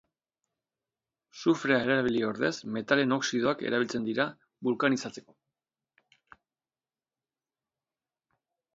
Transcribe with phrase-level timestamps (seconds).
[1.41, 4.27] Sufrea erabili ordez metalen oxidoak erabiltzen dira
[4.69, 6.37] bulkanizatzeko.